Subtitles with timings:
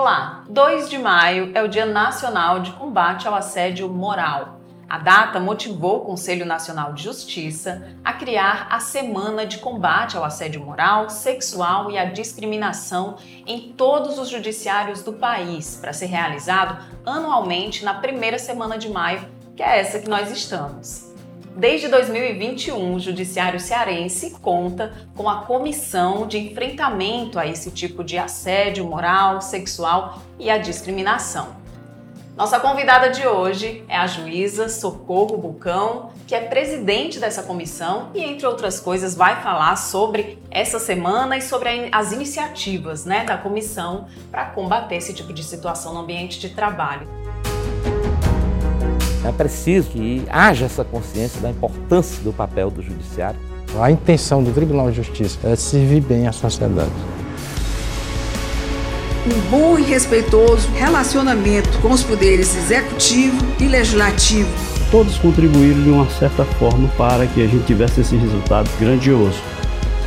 [0.00, 4.60] Olá, 2 de maio é o Dia Nacional de Combate ao Assédio Moral.
[4.88, 10.22] A data motivou o Conselho Nacional de Justiça a criar a Semana de Combate ao
[10.22, 16.80] Assédio Moral, Sexual e à Discriminação em todos os judiciários do país, para ser realizado
[17.04, 21.07] anualmente na primeira semana de maio, que é essa que nós estamos.
[21.58, 28.16] Desde 2021, o Judiciário Cearense conta com a Comissão de Enfrentamento a esse tipo de
[28.16, 31.56] assédio moral, sexual e a discriminação.
[32.36, 38.22] Nossa convidada de hoje é a juíza Socorro Bucão, que é presidente dessa comissão e,
[38.22, 44.06] entre outras coisas, vai falar sobre essa semana e sobre as iniciativas né, da comissão
[44.30, 47.08] para combater esse tipo de situação no ambiente de trabalho.
[49.28, 53.38] É preciso que haja essa consciência da importância do papel do judiciário.
[53.78, 56.90] A intenção do Tribunal de Justiça é servir bem à sociedade.
[59.26, 64.48] Um bom e respeitoso relacionamento com os poderes executivo e legislativo.
[64.90, 69.38] Todos contribuíram de uma certa forma para que a gente tivesse esse resultado grandioso.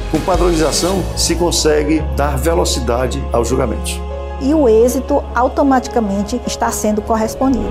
[0.09, 4.01] Com padronização se consegue dar velocidade aos julgamentos.
[4.41, 7.69] E o êxito automaticamente está sendo correspondido.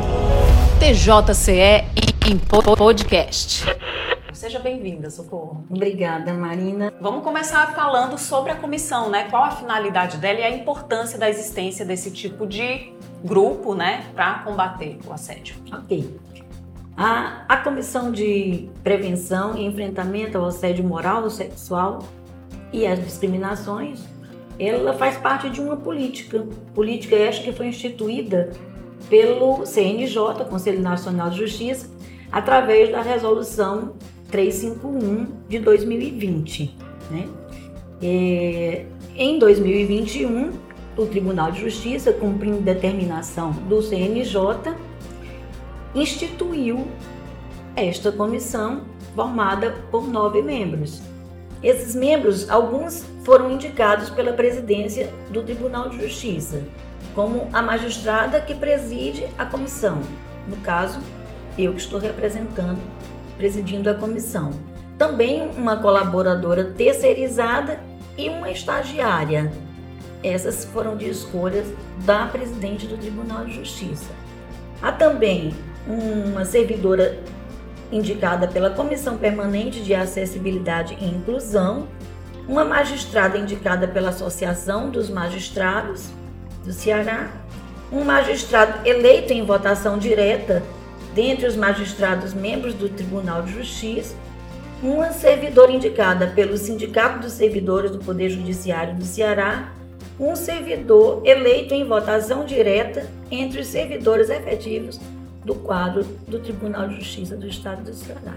[0.80, 1.84] TJCE
[2.26, 3.66] em podcast.
[4.32, 5.62] Seja bem-vinda, Socorro.
[5.68, 6.90] Obrigada, Marina.
[6.98, 9.28] Vamos começar falando sobre a comissão, né?
[9.28, 14.38] Qual a finalidade dela e a importância da existência desse tipo de grupo, né, para
[14.38, 15.56] combater o assédio.
[15.70, 16.18] Ok.
[16.96, 21.98] A, a Comissão de Prevenção e Enfrentamento ao Assédio Moral, Sexual
[22.72, 24.02] e às Discriminações,
[24.58, 26.46] ela faz parte de uma política.
[26.74, 28.50] Política esta que foi instituída
[29.08, 31.88] pelo CNJ, Conselho Nacional de Justiça,
[32.30, 33.94] através da resolução
[34.30, 36.76] 351 de 2020.
[37.10, 37.28] Né?
[38.02, 40.52] É, em 2021,
[40.96, 44.74] o Tribunal de Justiça, cumprindo determinação do CNJ,
[45.94, 46.86] instituiu
[47.74, 48.82] esta comissão
[49.14, 51.02] formada por nove membros.
[51.62, 56.62] Esses membros, alguns foram indicados pela presidência do Tribunal de Justiça,
[57.14, 60.00] como a magistrada que preside a comissão.
[60.46, 61.00] No caso,
[61.58, 62.80] eu que estou representando,
[63.36, 64.50] presidindo a comissão.
[64.96, 67.80] Também uma colaboradora terceirizada
[68.16, 69.50] e uma estagiária.
[70.22, 71.66] Essas foram de escolhas
[72.04, 74.10] da presidente do Tribunal de Justiça.
[74.82, 75.54] Há também
[75.86, 77.18] uma servidora
[77.90, 81.88] indicada pela Comissão Permanente de Acessibilidade e Inclusão,
[82.46, 86.10] uma magistrada indicada pela Associação dos Magistrados
[86.64, 87.30] do Ceará,
[87.92, 90.62] um magistrado eleito em votação direta
[91.14, 94.14] dentre os magistrados membros do Tribunal de Justiça,
[94.82, 99.72] uma servidora indicada pelo Sindicato dos Servidores do Poder Judiciário do Ceará,
[100.18, 105.00] um servidor eleito em votação direta entre os servidores efetivos
[105.44, 108.34] do quadro do Tribunal de Justiça do Estado do Ceará.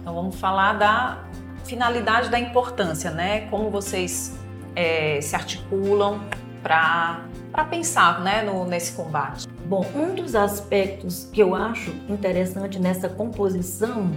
[0.00, 1.24] Então vamos falar da
[1.64, 3.42] finalidade da importância, né?
[3.48, 4.36] Como vocês
[4.74, 6.20] é, se articulam
[6.62, 7.24] para
[7.64, 9.46] pensar né, no, nesse combate?
[9.66, 14.10] Bom, um dos aspectos que eu acho interessante nessa composição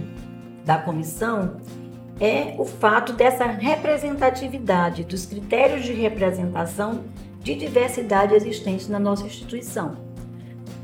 [0.64, 1.60] da comissão
[2.18, 7.04] é o fato dessa representatividade, dos critérios de representação
[7.40, 9.96] de diversidade existentes na nossa instituição.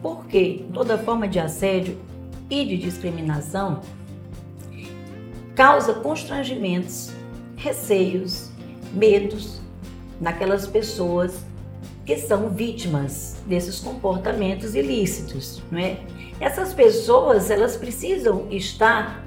[0.02, 1.98] Porque toda forma de assédio
[2.50, 3.80] e de discriminação
[5.54, 7.12] causa constrangimentos,
[7.56, 8.50] receios,
[8.92, 9.60] medos
[10.20, 11.44] naquelas pessoas
[12.04, 15.98] que são vítimas desses comportamentos ilícitos, não é?
[16.40, 19.24] Essas pessoas, elas precisam estar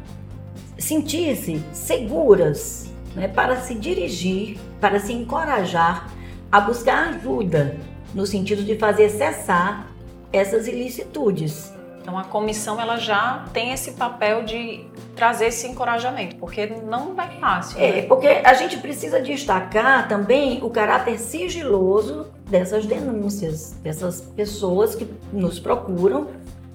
[0.77, 6.11] sentir-se seguras, né, para se dirigir, para se encorajar
[6.51, 7.77] a buscar ajuda
[8.13, 9.87] no sentido de fazer cessar
[10.31, 11.73] essas ilicitudes.
[12.01, 17.27] Então a comissão ela já tem esse papel de trazer esse encorajamento, porque não é
[17.39, 17.79] fácil.
[17.79, 18.01] É, né?
[18.03, 25.59] porque a gente precisa destacar também o caráter sigiloso dessas denúncias, dessas pessoas que nos
[25.59, 26.27] procuram,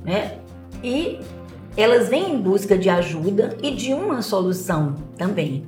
[0.05, 0.39] né?
[0.83, 1.21] E
[1.77, 5.65] elas vêm em busca de ajuda e de uma solução também.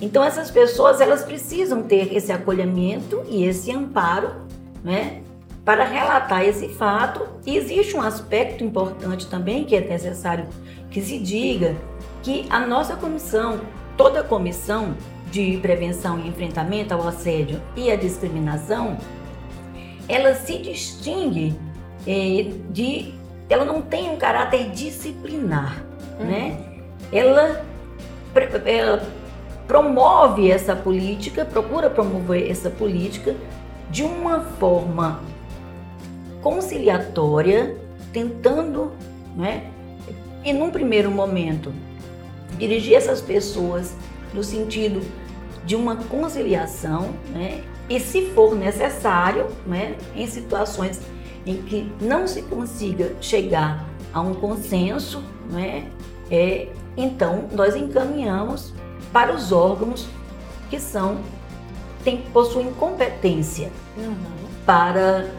[0.00, 4.30] Então essas pessoas elas precisam ter esse acolhimento e esse amparo,
[4.84, 5.22] né?
[5.64, 10.46] Para relatar esse fato, e existe um aspecto importante também que é necessário
[10.90, 11.76] que se diga
[12.22, 13.60] que a nossa comissão,
[13.96, 14.94] toda a comissão
[15.30, 18.96] de prevenção e enfrentamento ao assédio e à discriminação,
[20.08, 21.54] ela se distingue
[22.06, 23.14] é, de.
[23.48, 25.82] Ela não tem um caráter disciplinar,
[26.18, 26.26] uhum.
[26.26, 26.64] né?
[27.12, 27.64] Ela,
[28.66, 29.08] ela
[29.66, 33.34] promove essa política, procura promover essa política
[33.90, 35.20] de uma forma
[36.42, 37.76] conciliatória,
[38.12, 38.92] tentando,
[39.36, 39.70] né,
[40.44, 41.72] e num primeiro momento,
[42.58, 43.94] dirigir essas pessoas
[44.32, 45.00] no sentido
[45.64, 51.00] de uma conciliação, né, e se for necessário, né, em situações
[51.46, 55.90] em que não se consiga chegar a um consenso, né,
[56.30, 58.74] é, então nós encaminhamos
[59.12, 60.08] para os órgãos
[60.68, 61.18] que são
[62.04, 64.14] tem, possuem competência uhum.
[64.66, 65.30] para,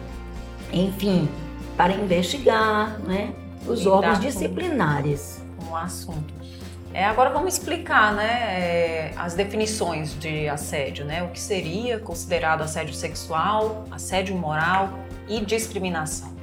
[0.74, 1.30] enfim,
[1.78, 3.34] para investigar, né,
[3.68, 5.44] os Lidar órgãos disciplinares.
[5.70, 6.39] Um assunto.
[6.94, 11.22] É, agora vamos explicar né, é, as definições de assédio, né?
[11.24, 14.90] O que seria considerado assédio sexual, assédio moral
[15.28, 16.34] e discriminação.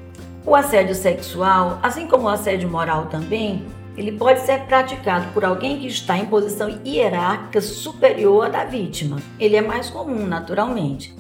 [0.44, 3.66] O assédio sexual, assim como o assédio moral também,
[3.96, 9.16] ele pode ser praticado por alguém que está em posição hierárquica superior à da vítima.
[9.40, 11.16] Ele é mais comum, naturalmente.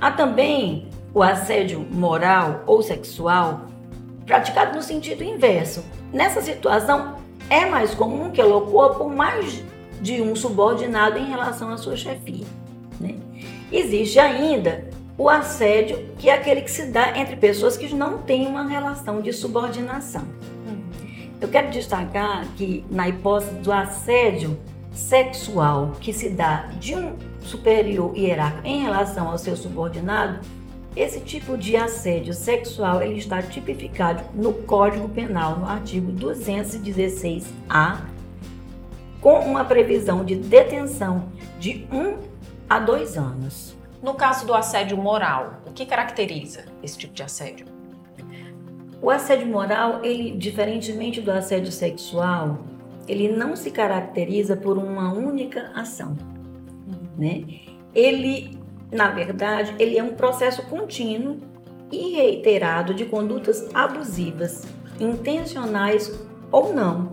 [0.00, 3.62] Há também o assédio moral ou sexual
[4.24, 5.84] praticado no sentido inverso.
[6.12, 7.19] Nessa situação,
[7.50, 9.62] é mais comum que ela ocorra por mais
[10.00, 12.46] de um subordinado em relação à sua chefia.
[12.98, 13.16] Né?
[13.70, 14.88] Existe ainda
[15.18, 19.20] o assédio, que é aquele que se dá entre pessoas que não têm uma relação
[19.20, 20.24] de subordinação.
[21.40, 24.58] Eu quero destacar que, na hipótese do assédio
[24.92, 30.40] sexual que se dá de um superior hierárquico em relação ao seu subordinado,
[30.96, 38.00] esse tipo de assédio sexual ele está tipificado no Código Penal, no artigo 216-A,
[39.20, 41.28] com uma previsão de detenção
[41.58, 42.18] de um
[42.68, 43.76] a dois anos.
[44.02, 47.66] No caso do assédio moral, o que caracteriza esse tipo de assédio?
[49.02, 52.58] O assédio moral, ele, diferentemente do assédio sexual,
[53.06, 56.16] ele não se caracteriza por uma única ação,
[57.16, 57.44] né?
[57.94, 58.58] Ele
[58.92, 61.38] na verdade, ele é um processo contínuo
[61.92, 64.64] e reiterado de condutas abusivas,
[64.98, 66.12] intencionais
[66.50, 67.10] ou não,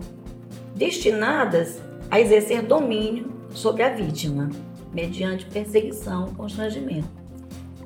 [0.74, 1.80] destinadas
[2.10, 4.50] a exercer domínio sobre a vítima,
[4.92, 7.08] mediante perseguição e constrangimento.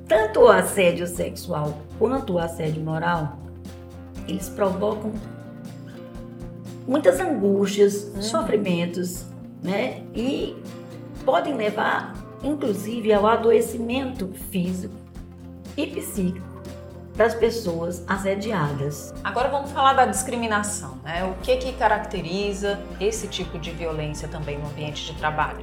[0.07, 3.39] Tanto o assédio sexual quanto o assédio moral,
[4.29, 5.13] eles provocam
[6.87, 8.23] muitas angústias, uhum.
[8.23, 9.25] sofrimentos,
[9.63, 10.03] né?
[10.15, 10.57] E
[11.25, 14.95] podem levar inclusive ao adoecimento físico
[15.77, 16.53] e psíquico
[17.17, 19.13] das pessoas assediadas.
[19.23, 21.25] Agora vamos falar da discriminação, né?
[21.25, 25.63] O que que caracteriza esse tipo de violência também no ambiente de trabalho?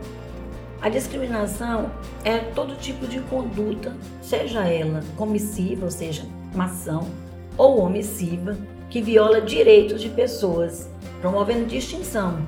[0.82, 1.92] A discriminação
[2.24, 6.24] é todo tipo de conduta, seja ela comissiva, ou seja,
[6.54, 7.10] uma ação,
[7.58, 8.56] ou omissiva,
[8.90, 10.90] que viola direitos de pessoas,
[11.20, 12.48] promovendo distinção,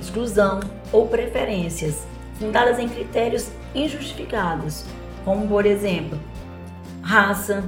[0.00, 0.58] exclusão
[0.90, 2.04] ou preferências
[2.42, 4.84] fundadas em critérios injustificados,
[5.24, 6.18] como por exemplo,
[7.00, 7.62] raça,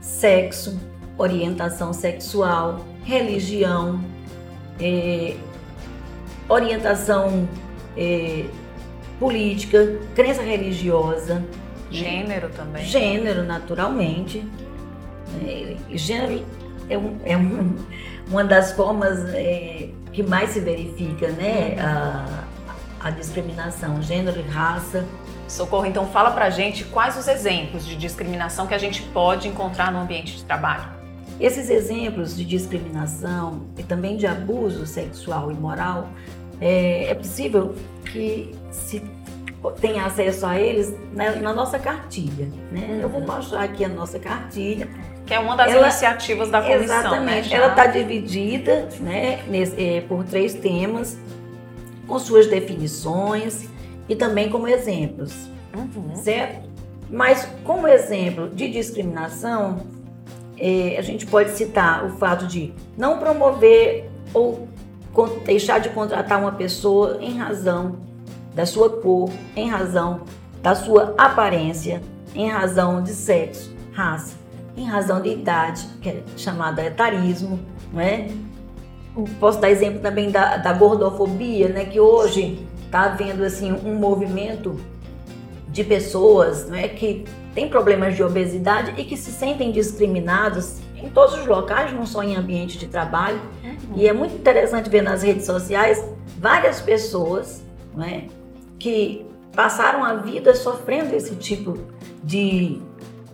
[0.00, 0.80] sexo,
[1.18, 4.02] orientação sexual, religião,
[4.80, 5.36] eh,
[6.48, 7.46] orientação
[7.94, 8.46] eh,
[9.20, 11.44] política, crença religiosa.
[11.90, 12.84] Gênero também.
[12.86, 14.42] Gênero, naturalmente.
[15.46, 16.42] É, gênero
[16.88, 17.76] é, um, é um,
[18.30, 21.76] uma das formas é, que mais se verifica, né?
[21.78, 22.43] A,
[23.04, 25.04] a discriminação, gênero e raça.
[25.46, 29.92] Socorro, então fala pra gente quais os exemplos de discriminação que a gente pode encontrar
[29.92, 30.88] no ambiente de trabalho.
[31.38, 36.08] Esses exemplos de discriminação e também de abuso sexual e moral,
[36.60, 37.74] é, é possível
[38.10, 39.02] que se
[39.80, 42.48] tenha acesso a eles na, na nossa cartilha.
[42.72, 43.00] Né?
[43.02, 43.26] Eu vou uhum.
[43.26, 44.88] mostrar aqui a nossa cartilha.
[45.26, 47.50] Que é uma das ela, iniciativas da comissão, né, Exatamente.
[47.50, 51.18] Né, ela está dividida né, nesse, é, por três temas
[52.06, 53.68] com suas definições
[54.08, 55.34] e também como exemplos,
[55.74, 56.14] uhum.
[56.16, 56.68] certo?
[57.10, 59.78] Mas como exemplo de discriminação,
[60.58, 64.68] é, a gente pode citar o fato de não promover ou
[65.44, 67.96] deixar de contratar uma pessoa em razão
[68.54, 70.22] da sua cor, em razão
[70.62, 72.00] da sua aparência,
[72.34, 74.36] em razão de sexo, raça,
[74.76, 77.60] em razão de idade, que é chamada etarismo,
[77.92, 78.28] não é?
[79.38, 81.84] Posso dar exemplo também da, da gordofobia, né?
[81.84, 84.78] Que hoje está havendo assim um movimento
[85.68, 86.88] de pessoas, né?
[86.88, 92.06] Que têm problemas de obesidade e que se sentem discriminados em todos os locais, não
[92.06, 93.40] só em ambiente de trabalho.
[93.62, 93.96] Uhum.
[93.96, 96.04] E é muito interessante ver nas redes sociais
[96.38, 97.62] várias pessoas,
[97.94, 98.28] né?
[98.78, 101.78] Que passaram a vida sofrendo esse tipo
[102.22, 102.80] de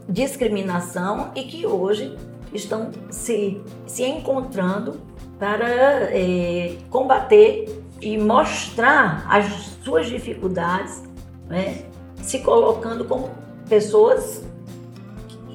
[0.08, 2.16] discriminação e que hoje
[2.52, 5.00] estão se, se encontrando
[5.40, 5.66] para
[6.14, 9.47] é, combater e mostrar as
[9.82, 11.02] suas dificuldades,
[11.49, 11.82] né,
[12.16, 13.30] se colocando como
[13.68, 14.44] pessoas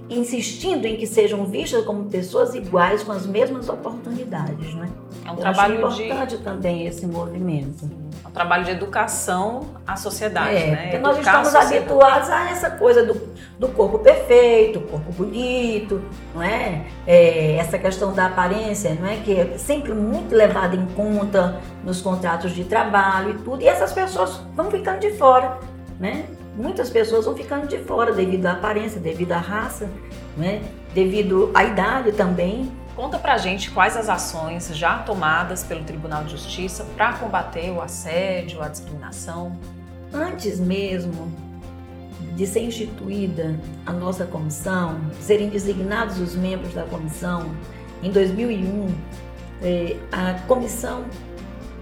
[0.10, 4.88] insistindo em que sejam vistas como pessoas iguais com as mesmas oportunidades, né?
[5.26, 7.90] É um Eu trabalho acho de importante também esse movimento.
[8.36, 10.82] Trabalho de educação à sociedade, É, né?
[10.84, 11.78] porque nós Educar a estamos sociedade.
[11.92, 13.14] habituados a essa coisa do,
[13.58, 16.02] do corpo perfeito, corpo bonito,
[16.34, 16.86] não é?
[17.08, 19.16] É, Essa questão da aparência, não é?
[19.18, 23.62] Que é sempre muito levada em conta nos contratos de trabalho e tudo.
[23.64, 25.58] E essas pessoas vão ficando de fora,
[26.00, 26.26] né?
[26.56, 29.90] Muitas pessoas vão ficando de fora devido à aparência, devido à raça,
[30.38, 30.62] né?
[30.94, 32.72] Devido à idade também.
[32.96, 37.82] Conta pra gente quais as ações já tomadas pelo Tribunal de Justiça para combater o
[37.82, 39.58] assédio, a discriminação.
[40.14, 41.30] Antes mesmo
[42.36, 47.52] de ser instituída a nossa comissão, serem designados os membros da comissão,
[48.02, 48.88] em 2001,
[49.62, 51.04] eh, a comissão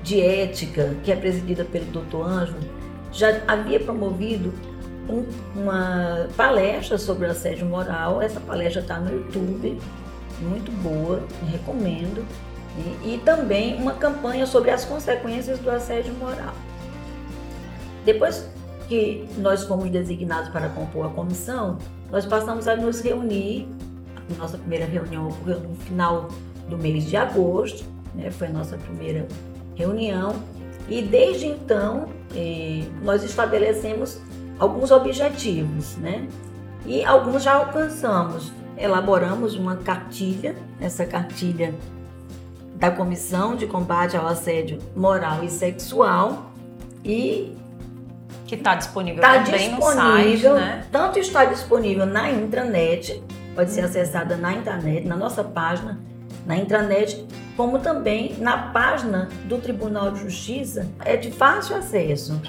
[0.01, 2.21] de ética, que é presidida pelo Dr.
[2.23, 2.59] Ângelo,
[3.11, 4.51] já havia promovido
[5.07, 8.21] um- uma palestra sobre o assédio moral.
[8.21, 9.79] Essa palestra está no YouTube,
[10.43, 12.25] muito boa, recomendo.
[13.03, 16.53] E, e também uma campanha sobre as consequências do assédio moral.
[18.03, 18.49] Depois
[18.87, 21.77] que nós fomos designados para compor a comissão,
[22.11, 23.67] nós passamos a nos reunir.
[24.35, 26.29] A nossa primeira reunião ocorreu no final
[26.69, 27.85] do mês de agosto,
[28.15, 28.31] né?
[28.31, 29.27] foi a nossa primeira
[29.75, 30.35] reunião.
[30.89, 34.19] E desde então, eh, nós estabelecemos
[34.59, 36.27] alguns objetivos, né?
[36.85, 38.51] E alguns já alcançamos.
[38.77, 41.73] Elaboramos uma cartilha, essa cartilha
[42.75, 46.51] da Comissão de Combate ao Assédio Moral e Sexual,
[47.03, 47.55] e
[48.45, 50.85] Que está disponível Está também disponível, no site, né?
[50.91, 53.23] tanto está disponível na intranet,
[53.55, 55.99] pode ser acessada na internet, na nossa página,
[56.45, 57.25] na intranet,
[57.55, 62.41] como também na página do Tribunal de Justiça, é de fácil acesso.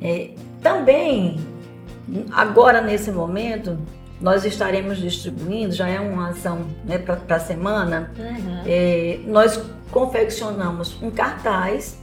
[0.00, 0.30] É,
[0.62, 1.40] também,
[2.32, 3.78] agora nesse momento,
[4.20, 8.62] nós estaremos distribuindo, já é uma ação né, para a semana, Uhum.
[8.66, 9.60] é, nós
[9.90, 11.98] confeccionamos um cartaz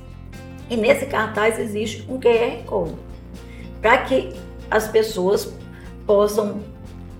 [0.69, 2.95] e nesse cartaz existe um QR Code
[3.81, 4.35] para que
[4.69, 5.53] as pessoas
[6.05, 6.59] possam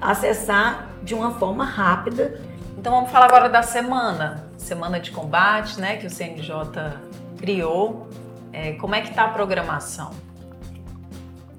[0.01, 2.41] acessar de uma forma rápida.
[2.77, 6.51] Então vamos falar agora da semana, semana de combate, né, que o CNJ
[7.37, 8.07] criou.
[8.51, 10.11] É, como é que está a programação?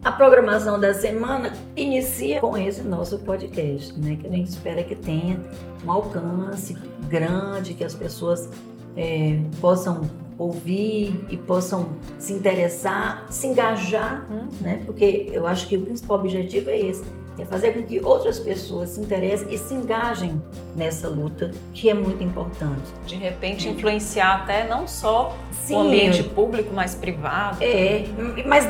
[0.09, 4.17] A programação da semana inicia com esse nosso podcast, né?
[4.19, 5.39] Que a gente espera que tenha
[5.85, 6.75] um alcance
[7.11, 8.49] grande, que as pessoas
[8.97, 14.27] é, possam ouvir e possam se interessar, se engajar,
[14.63, 14.81] né?
[14.87, 17.05] Porque eu acho que o principal objetivo é esse,
[17.39, 20.43] é fazer com que outras pessoas se interessem e se engajem
[20.75, 22.91] nessa luta, que é muito importante.
[23.07, 27.63] De repente influenciar até não só Sim, o ambiente público, mas privado.
[27.63, 28.07] É,
[28.47, 28.67] mas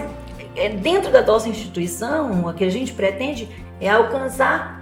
[0.58, 3.48] é, dentro da nossa instituição, o que a gente pretende
[3.80, 4.80] é alcançar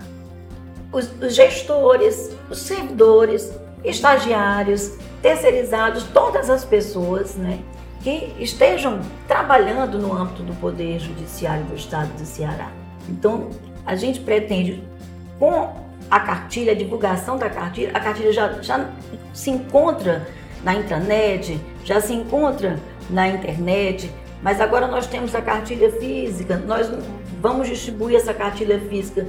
[0.92, 3.52] os, os gestores, os servidores,
[3.85, 7.61] estagiários, terceirizados, todas as pessoas né,
[8.02, 12.71] que estejam trabalhando no âmbito do Poder Judiciário do Estado do Ceará.
[13.09, 13.50] Então,
[13.85, 14.83] a gente pretende,
[15.38, 15.73] com
[16.11, 18.88] a cartilha, a divulgação da cartilha, a cartilha já, já
[19.33, 20.26] se encontra
[20.62, 22.78] na intranet, já se encontra
[23.11, 24.11] na internet,
[24.43, 26.90] mas agora nós temos a cartilha física, nós
[27.40, 29.26] vamos distribuir essa cartilha física,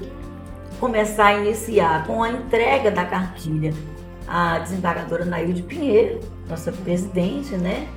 [0.79, 3.73] começar a iniciar com a entrega da cartilha
[4.27, 7.87] à desembargadora Nailde Pinheiro, nossa presidente, né?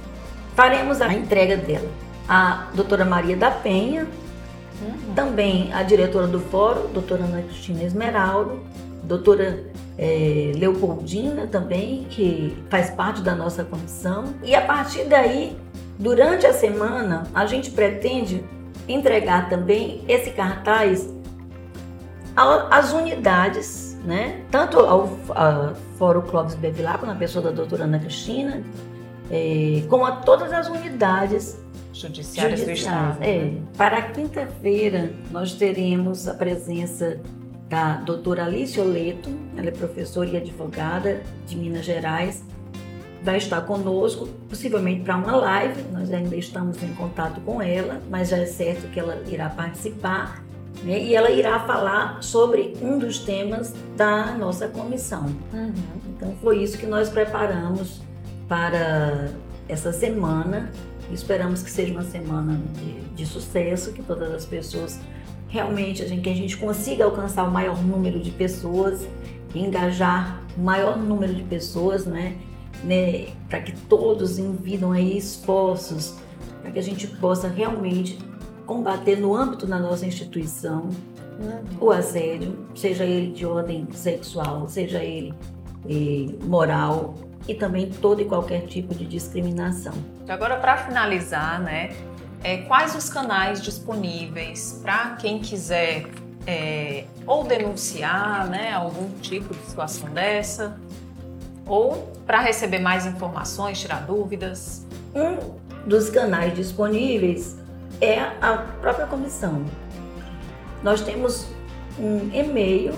[0.54, 1.88] Faremos a entrega dela
[2.28, 4.06] à doutora Maria da Penha,
[5.14, 8.60] também a diretora do fórum, doutora Ana Cristina Esmeraldo,
[9.02, 9.64] doutora
[9.98, 14.34] eh, Leopoldina também, que faz parte da nossa comissão.
[14.42, 15.56] E a partir daí,
[16.00, 18.42] durante a semana, a gente pretende
[18.88, 21.08] entregar também esse cartaz
[22.34, 24.42] às unidades, né?
[24.50, 28.64] tanto ao, ao Fórum Clóvis Bevilacqua, na pessoa da doutora Ana Cristina,
[29.30, 31.60] eh, como a todas as unidades
[31.92, 32.70] Judiciários do.
[32.70, 33.18] Estado.
[33.22, 33.44] É.
[33.44, 33.62] né?
[33.76, 37.20] Para quinta-feira, nós teremos a presença
[37.68, 42.42] da doutora Alice Oleto, ela é professora e advogada de Minas Gerais,
[43.22, 48.30] vai estar conosco, possivelmente para uma live, nós ainda estamos em contato com ela, mas
[48.30, 50.42] já é certo que ela irá participar,
[50.82, 50.98] né?
[50.98, 55.26] e ela irá falar sobre um dos temas da nossa comissão.
[55.52, 55.72] Uhum.
[56.16, 58.00] Então foi isso que nós preparamos
[58.48, 59.28] para
[59.68, 60.70] essa semana.
[61.12, 64.98] Esperamos que seja uma semana de, de sucesso, que todas as pessoas
[65.48, 69.06] realmente a gente, que a gente consiga alcançar o maior número de pessoas,
[69.54, 72.36] engajar o maior número de pessoas, né?
[72.84, 76.16] Né para que todos envidam aí esforços,
[76.62, 78.18] para que a gente possa realmente
[78.66, 80.88] combater no âmbito da nossa instituição
[81.80, 85.34] o assédio, seja ele de ordem sexual, seja ele
[85.88, 87.14] eh, moral
[87.48, 89.94] e também todo e qualquer tipo de discriminação.
[90.28, 91.90] Agora, para finalizar, né,
[92.44, 96.06] é, quais os canais disponíveis para quem quiser
[96.46, 100.78] é, ou denunciar né, algum tipo de situação dessa,
[101.70, 104.84] ou para receber mais informações, tirar dúvidas?
[105.14, 105.36] Um
[105.86, 107.56] dos canais disponíveis
[108.00, 109.64] é a própria comissão.
[110.82, 111.46] Nós temos
[111.96, 112.92] um e-mail,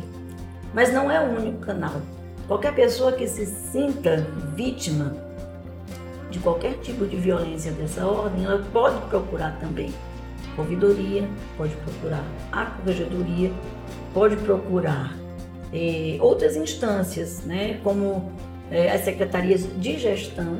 [0.73, 2.01] Mas não é o único canal.
[2.47, 5.13] Qualquer pessoa que se sinta vítima
[6.29, 9.93] de qualquer tipo de violência dessa ordem, ela pode procurar também
[10.57, 13.51] ouvidoria, pode procurar a corregedoria,
[14.13, 15.15] pode procurar
[15.73, 18.31] eh, outras instâncias, né, como
[18.71, 20.57] eh, as secretarias de gestão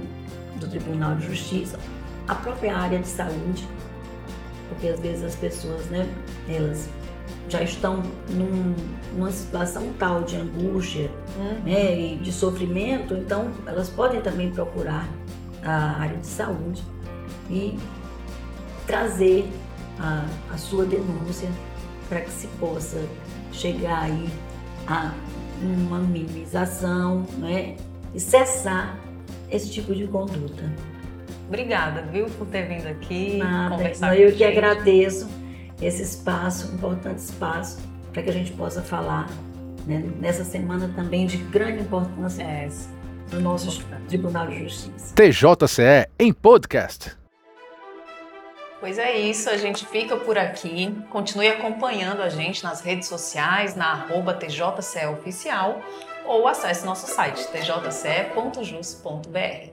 [0.60, 1.80] do Tribunal de Justiça,
[2.28, 3.68] a própria área de saúde,
[4.70, 6.08] porque às vezes as pessoas, né,
[6.48, 6.90] elas
[7.50, 8.76] já estão num,
[9.16, 11.60] numa situação tal de angústia uhum.
[11.64, 15.08] né, e de sofrimento, então elas podem também procurar
[15.64, 16.84] a área de saúde
[17.50, 17.78] e
[18.86, 19.50] trazer
[20.00, 21.50] a, a sua denúncia
[22.08, 23.02] para que se possa
[23.52, 24.30] chegar aí
[24.88, 25.12] a
[25.62, 27.76] uma minimização né,
[28.14, 28.98] e cessar
[29.50, 30.72] esse tipo de conduta.
[31.48, 35.30] Obrigada, viu, por ter vindo aqui Nada, conversar eu com que agradeço
[35.82, 37.80] esse espaço, um importante espaço,
[38.12, 39.30] para que a gente possa falar
[39.86, 42.68] né, nessa semana também de grande importância é,
[43.32, 45.16] no nosso Tribunal de Justiça.
[45.16, 47.16] TJCE em podcast.
[48.80, 50.96] Pois é isso, a gente fica por aqui.
[51.10, 55.82] Continue acompanhando a gente nas redes sociais, na arroba TJCE Oficial,
[56.26, 58.60] ou acesse nosso site tjce.jus.br.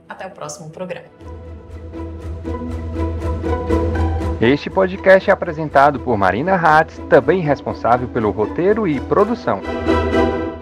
[0.09, 1.07] Até o próximo programa.
[4.41, 9.61] Este podcast é apresentado por Marina Hatz, também responsável pelo roteiro e produção.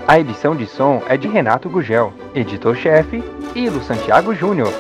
[0.07, 3.23] A edição de som é de Renato Gugel, editor-chefe,
[3.55, 4.73] e do Santiago Júnior.